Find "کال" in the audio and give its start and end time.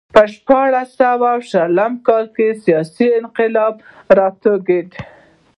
2.07-2.25